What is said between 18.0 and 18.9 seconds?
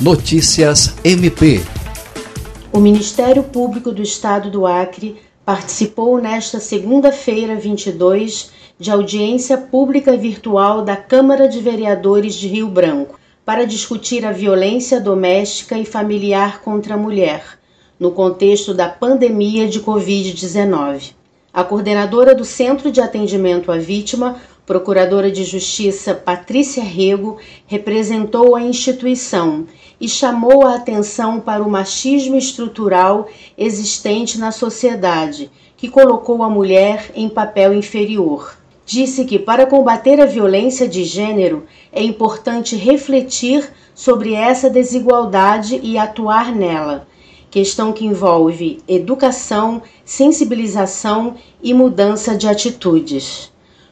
contexto da